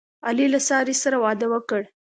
علي 0.27 0.45
له 0.53 0.59
سارې 0.67 0.93
سره 1.03 1.17
واده 1.23 1.47
وکړ. 1.53 1.81